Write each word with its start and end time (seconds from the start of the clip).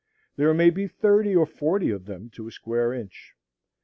There 0.35 0.51
may 0.51 0.71
be 0.71 0.87
thirty 0.87 1.35
or 1.35 1.45
forty 1.45 1.91
of 1.91 2.05
them 2.05 2.31
to 2.31 2.47
a 2.47 2.51
square 2.51 2.91
inch. 2.91 3.35